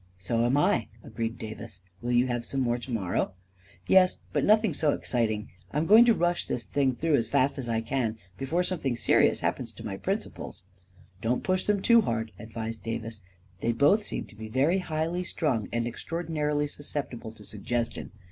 "So 0.17 0.45
am 0.47 0.57
I," 0.57 0.87
agreed 1.03 1.37
Davis." 1.37 1.81
Will 2.01 2.11
you 2.11 2.25
have 2.25 2.43
some 2.43 2.59
more 2.61 2.79
to 2.79 2.89
morrow? 2.91 3.33
""Yes— 3.87 4.17
but 4.33 4.43
nothing 4.43 4.73
so 4.73 4.93
exciting. 4.93 5.49
I 5.71 5.77
am 5.77 5.85
going 5.85 6.05
to 6.05 6.15
rush 6.15 6.47
this 6.47 6.63
thing 6.65 6.95
through 6.95 7.13
as 7.13 7.27
fast 7.27 7.59
as 7.59 7.69
I 7.69 7.81
can, 7.81 8.17
before 8.35 8.63
some 8.63 8.79
thing 8.79 8.97
serious 8.97 9.41
happens 9.41 9.71
to 9.73 9.85
my 9.85 9.97
principals. 9.97 10.63
91" 11.21 11.21
Don't 11.21 11.43
push 11.43 11.65
them 11.65 11.83
too 11.83 12.01
hard/ 12.01 12.31
9 12.39 12.47
advised 12.47 12.81
Davis." 12.81 13.21
They 13.61 13.73
both 13.73 14.03
seem 14.03 14.25
to 14.25 14.35
be 14.35 14.47
very 14.47 14.79
highly 14.79 15.21
strung 15.23 15.67
and 15.71 15.85
ex 15.85 16.03
traordinary 16.03 16.67
susceptible 16.67 17.31
to 17.33 17.45
suggestion. 17.45 18.09